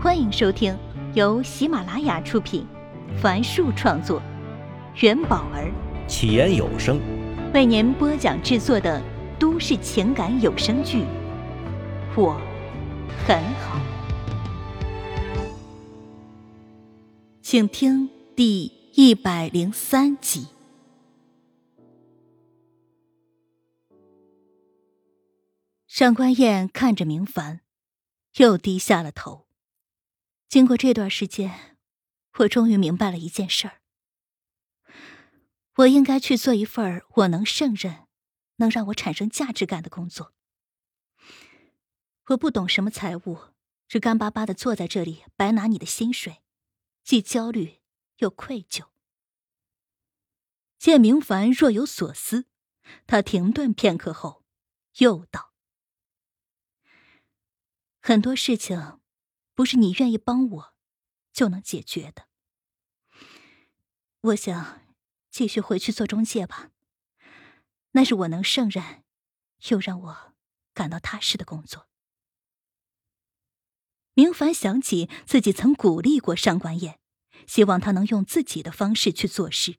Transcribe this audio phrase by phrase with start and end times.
[0.00, 0.78] 欢迎收听
[1.14, 2.64] 由喜马拉雅出品，
[3.20, 4.22] 凡树创作，
[5.00, 5.72] 元宝儿
[6.06, 7.00] 起言有声
[7.52, 9.02] 为您播讲制作的
[9.40, 10.98] 都市情感有声剧
[12.16, 12.40] 《我
[13.26, 13.76] 很好》，
[17.42, 20.46] 请听第一百零三集。
[25.88, 27.62] 上官燕看着明凡，
[28.36, 29.47] 又低下了头。
[30.48, 31.76] 经过这段时间，
[32.38, 33.82] 我终于明白了一件事儿：
[35.76, 38.06] 我应该去做一份我能胜任、
[38.56, 40.32] 能让我产生价值感的工作。
[42.28, 43.38] 我不懂什么财务，
[43.88, 46.42] 只干巴巴的坐在这里，白拿你的薪水，
[47.04, 47.80] 既焦虑
[48.16, 48.86] 又愧疚。
[50.78, 52.46] 见明凡若有所思，
[53.06, 54.46] 他停顿片刻后，
[54.96, 55.52] 又道
[58.00, 58.97] ：“很多事情。”
[59.58, 60.74] 不是你愿意帮我
[61.32, 62.28] 就能解决的。
[64.20, 64.82] 我想
[65.32, 66.70] 继续回去做中介吧，
[67.90, 69.02] 那是我能胜任
[69.68, 70.32] 又让我
[70.72, 71.88] 感到踏实的工作。
[74.14, 77.00] 明凡想起自己曾鼓励过上官燕，
[77.48, 79.78] 希望他能用自己的方式去做事，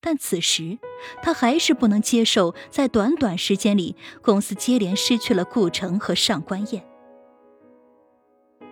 [0.00, 0.78] 但此时
[1.22, 6.95] 他还是不能接受，在短短时间里，公司接连失去了顾城和上官燕。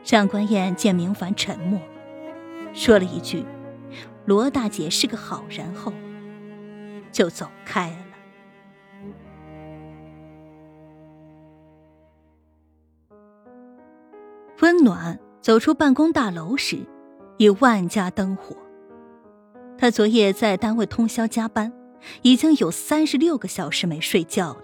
[0.05, 1.81] 上官燕见明凡沉默，
[2.75, 3.45] 说了一句
[4.27, 5.93] ：“罗大姐是个好人。”后
[7.11, 7.97] 就走开了。
[14.61, 16.79] 温暖走出办公大楼时，
[17.39, 18.57] 已万家灯火。
[19.79, 21.73] 他昨夜在单位通宵加班，
[22.23, 24.63] 已经有三十六个小时没睡觉了，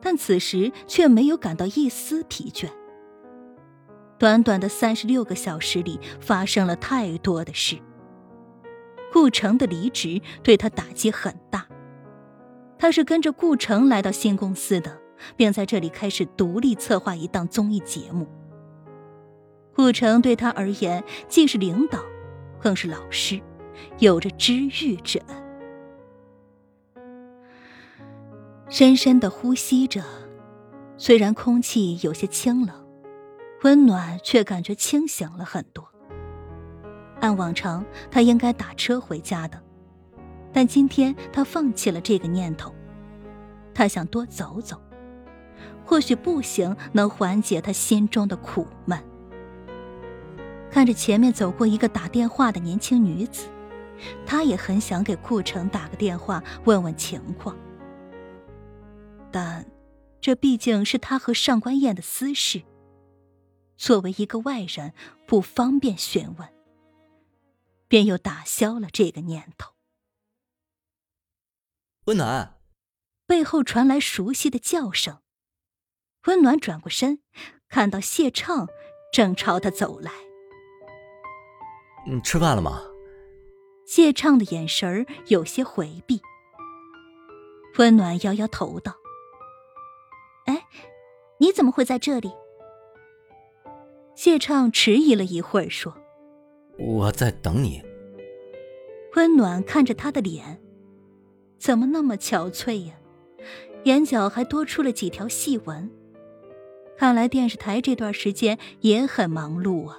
[0.00, 2.68] 但此时却没有感到一丝疲倦。
[4.22, 7.76] 短短的三十六个小时里，发生了太多的事。
[9.12, 11.66] 顾城的离职对他打击很大。
[12.78, 14.96] 他是跟着顾城来到新公司的，
[15.36, 18.28] 并在这里开始独立策划一档综艺节目。
[19.74, 21.98] 顾城对他而言既是领导，
[22.60, 23.42] 更是老师，
[23.98, 25.36] 有着知遇之恩。
[28.68, 30.00] 深深的呼吸着，
[30.96, 32.81] 虽然空气有些清冷。
[33.62, 35.88] 温暖却感觉清醒了很多。
[37.20, 39.62] 按往常，他应该打车回家的，
[40.52, 42.74] 但今天他放弃了这个念头。
[43.74, 44.80] 他想多走走，
[45.84, 48.98] 或许步行能缓解他心中的苦闷。
[50.70, 53.46] 看着前面走过一个打电话的年轻女子，
[54.26, 57.56] 他也很想给顾城打个电话问问情况，
[59.30, 59.64] 但
[60.20, 62.62] 这毕竟是他和上官燕的私事。
[63.82, 64.94] 作为一个外人，
[65.26, 66.48] 不方便询问，
[67.88, 69.72] 便又打消了这个念头。
[72.04, 72.60] 温暖，
[73.26, 75.20] 背后传来熟悉的叫声。
[76.26, 77.22] 温暖转过身，
[77.68, 78.68] 看到谢畅
[79.12, 80.12] 正朝他走来。
[82.06, 82.82] 你吃饭了吗？
[83.84, 86.22] 谢畅的眼神有些回避。
[87.78, 88.94] 温暖摇摇头道
[90.46, 90.68] ：“哎，
[91.38, 92.30] 你怎么会在这里？”
[94.14, 95.96] 谢畅迟疑了一会儿，说
[96.78, 97.82] ：“我在等你。”
[99.16, 100.60] 温暖看着他的脸，
[101.58, 102.94] 怎么那么憔悴呀？
[103.84, 105.90] 眼角还多出了几条细纹。
[106.96, 109.98] 看来电视台这段时间也很忙碌啊。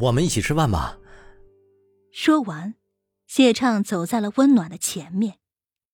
[0.00, 0.98] 我们一起吃饭吧。
[2.10, 2.74] 说完，
[3.26, 5.34] 谢畅走在了温暖的前面。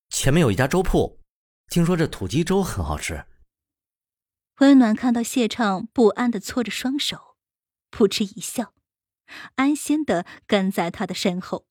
[0.09, 1.19] 前面有一家粥铺，
[1.69, 3.25] 听说这土鸡粥很好吃。
[4.59, 7.37] 温暖看到谢畅不安的搓着双手，
[7.91, 8.73] 扑哧一笑，
[9.57, 11.67] 安心的跟在他的身后。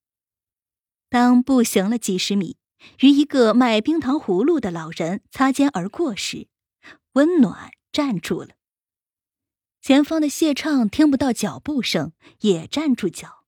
[1.09, 2.57] 当步行了几十米，
[2.99, 6.49] 与一个卖冰糖葫芦的老人擦肩而过时，
[7.13, 8.55] 温暖站住了。
[9.81, 13.45] 前方的谢畅听不到脚步声，也站住脚，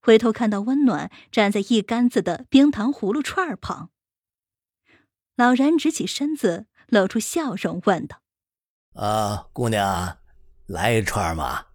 [0.00, 3.90] 回头看到温暖站在一杆子的冰糖葫芦串旁。
[5.36, 8.22] 老人直起身子，露出笑容，问道。
[8.98, 10.18] 啊，姑娘，
[10.66, 11.66] 来一串吗？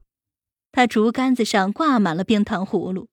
[0.73, 3.07] 他竹竿子上挂满了冰糖葫芦，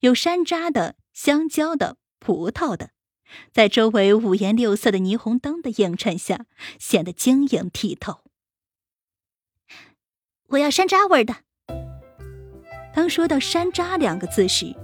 [0.00, 2.90] 有山楂的、香蕉的、葡萄的，
[3.50, 6.44] 在周围五颜六色的霓虹灯的映衬下，
[6.78, 8.20] 显得晶莹剔透。
[10.48, 11.36] 我要山楂味的。
[12.94, 14.76] 当说到“山楂”两个字时，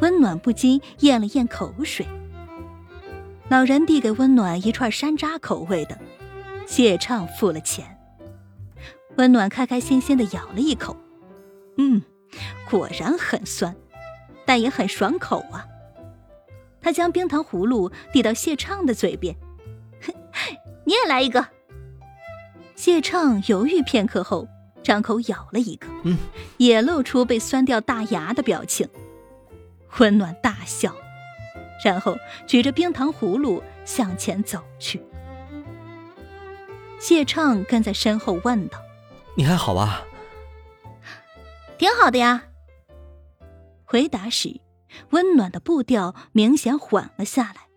[0.00, 2.06] 温暖不禁咽了咽口水。
[3.50, 6.00] 老人递给温暖一串山楂口味的，
[6.66, 7.92] 谢畅付了钱。
[9.16, 10.96] 温暖开开心心的咬了一口，
[11.78, 12.02] 嗯，
[12.70, 13.74] 果然很酸，
[14.44, 15.66] 但也很爽口啊。
[16.80, 19.34] 他将冰糖葫芦递到谢畅的嘴边，
[20.84, 21.48] 你也来一个。
[22.74, 24.46] 谢畅犹豫片刻后，
[24.82, 26.16] 张口咬了一个，嗯，
[26.58, 28.88] 也露出被酸掉大牙的表情。
[29.98, 30.94] 温暖大笑，
[31.82, 32.16] 然后
[32.46, 35.02] 举着冰糖葫芦向前走去。
[36.98, 38.78] 谢畅跟在身后问道。
[39.36, 40.02] 你还好吧？
[41.78, 42.44] 挺好的呀。
[43.84, 44.60] 回答时，
[45.10, 47.68] 温暖的步调明显缓了下来。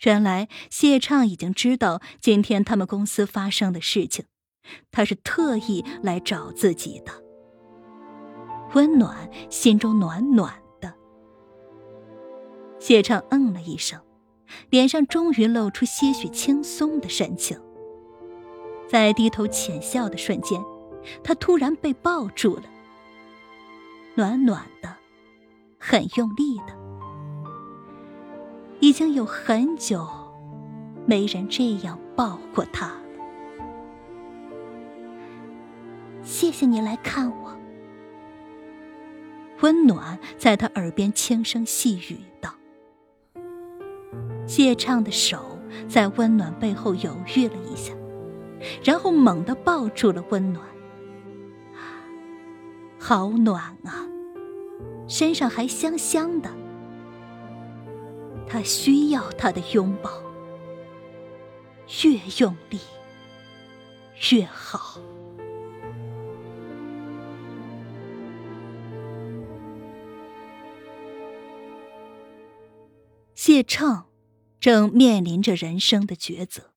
[0.00, 4.24] 原来谢畅已经知道今天他们公司发生的事情，
[4.90, 7.12] 他是特意来找自己的。
[8.74, 10.94] 温暖心中暖暖的。
[12.78, 14.00] 谢畅嗯了一声，
[14.68, 17.60] 脸上终于露出些许轻松的神情。
[18.90, 20.60] 在低头浅笑的瞬间，
[21.22, 22.64] 他突然被抱住了，
[24.16, 24.96] 暖暖的，
[25.78, 26.76] 很用力的。
[28.80, 30.08] 已经有很久
[31.06, 33.00] 没人这样抱过他了。
[36.24, 37.56] 谢谢你来看我，
[39.60, 42.52] 温暖在他耳边轻声细语道。
[44.48, 45.56] 谢畅的手
[45.88, 47.92] 在温暖背后犹豫了一下。
[48.84, 50.66] 然后猛地抱住了温暖，
[52.98, 54.06] 好暖啊，
[55.08, 56.50] 身上还香香的。
[58.46, 60.10] 他需要他的拥抱，
[62.02, 62.80] 越用力
[64.32, 65.00] 越好。
[73.34, 74.06] 谢畅
[74.60, 76.72] 正面临着人生的抉择。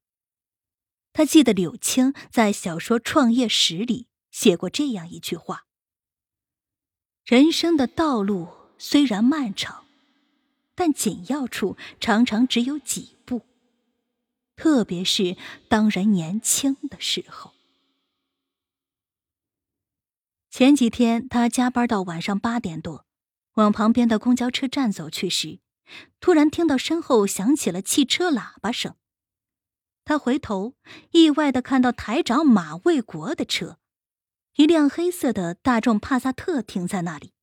[1.13, 5.67] 他记得柳青在小说《创业史》里写过这样一句话
[7.23, 8.47] ：“人生的道路
[8.79, 9.85] 虽然漫长，
[10.73, 13.43] 但紧要处常常只有几步。
[14.55, 15.37] 特别是
[15.67, 17.53] 当人年轻的时候。”
[20.49, 23.05] 前几天他加班到晚上八点多，
[23.53, 25.59] 往旁边的公交车站走去时，
[26.19, 28.95] 突然听到身后响起了汽车喇叭声。
[30.05, 30.75] 他回头，
[31.11, 33.79] 意外的看到台长马卫国的车，
[34.55, 37.33] 一辆黑色的大众帕萨特停在那里。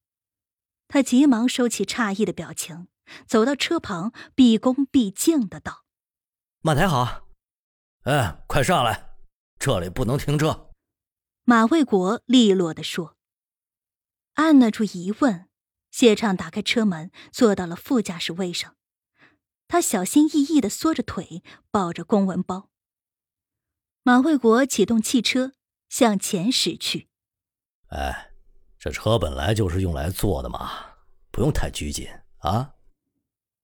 [0.88, 2.88] 他急忙收起诧异的表情，
[3.26, 5.84] 走到车旁，毕恭毕敬的道
[6.60, 7.28] ：“马台好，
[8.02, 9.16] 哎，快上来，
[9.58, 10.70] 这里不能停车。”
[11.44, 13.16] 马卫国利落的说。
[14.34, 15.48] 按捺住疑问，
[15.90, 18.76] 谢畅打开车门，坐到了副驾驶位上。
[19.70, 22.70] 他小心翼翼的缩着腿，抱着公文包。
[24.02, 25.52] 马卫国启动汽车
[25.88, 27.08] 向前驶去。
[27.90, 28.32] 哎，
[28.80, 30.96] 这车本来就是用来坐的嘛，
[31.30, 32.08] 不用太拘谨
[32.38, 32.74] 啊。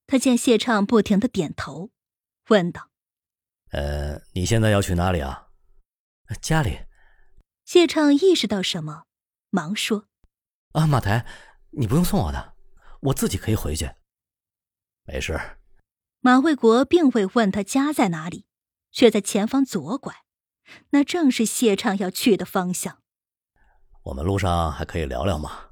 [0.06, 1.90] 他见谢畅不停的点头，
[2.50, 2.92] 问道
[3.74, 5.48] ：“呃，你现在要去哪里啊？
[6.40, 6.86] 家里。”
[7.66, 9.06] 谢畅意识到什么，
[9.50, 10.06] 忙说
[10.70, 11.26] ：“啊，马台，
[11.70, 12.54] 你不用送我的，
[13.00, 13.90] 我自己可以回去。
[15.02, 15.36] 没事。”
[16.26, 18.46] 马卫国并未问他家在哪里，
[18.90, 20.24] 却在前方左拐，
[20.90, 23.00] 那正是谢畅要去的方向。
[24.06, 25.70] 我们路上还可以聊聊吗？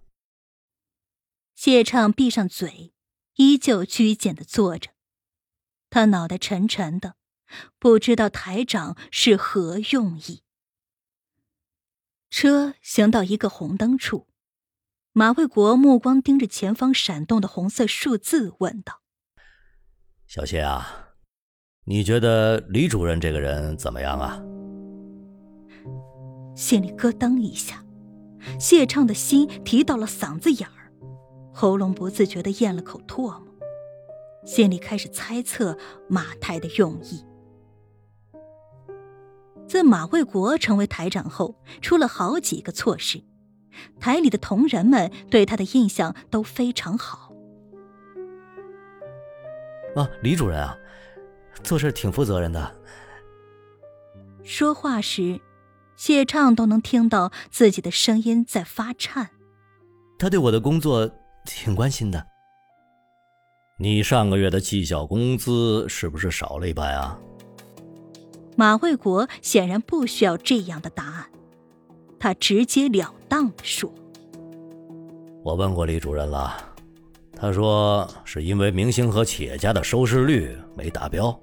[1.57, 2.95] 谢畅闭上嘴，
[3.35, 4.91] 依旧拘谨的坐着，
[5.91, 7.17] 他脑袋沉沉的，
[7.81, 10.45] 不知道台长是何用意。
[12.31, 14.29] 车行到一个红灯处，
[15.11, 19.01] 马卫国目光盯着前方闪动的红色数字，问道。
[20.27, 21.11] 小谢啊，
[21.85, 24.43] 你觉得李主任这个人怎么样啊？
[26.57, 27.85] 心里咯噔一下，
[28.59, 30.93] 谢畅的心提到了嗓子眼儿，
[31.53, 33.43] 喉咙不自觉的咽了口唾沫，
[34.45, 35.77] 心里开始猜测
[36.09, 37.25] 马台的用意。
[39.69, 43.25] 自马卫国成为台长后，出了好几个错事，
[44.01, 47.24] 台里的同仁们对他的印象都非常好。
[49.95, 50.77] 啊，李主任啊，
[51.63, 52.75] 做事挺负责任的。
[54.43, 55.41] 说话时，
[55.97, 59.31] 谢畅都能听到自己的声音在发颤。
[60.19, 61.11] 他对我的工作
[61.47, 62.27] 挺关心的。
[63.79, 67.19] 你上个月的绩效工资是不是少了一半啊？
[68.57, 71.27] 马卫国显然不需要这样的答案，
[72.21, 73.93] 他直截了当的说
[75.43, 76.74] ：“我问过李主任了。”
[77.45, 81.39] 他说是因为明星和企业家的收视率没达标。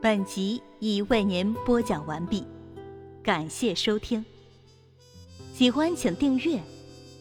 [0.00, 2.46] 本集已为您播讲完毕
[3.20, 4.24] 感谢收听。
[5.52, 6.56] 喜欢请订阅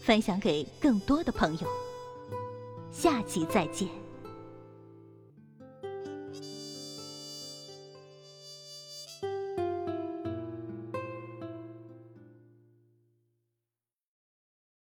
[0.04, 1.68] 分享给更多的朋友。
[2.92, 3.99] 下集再见。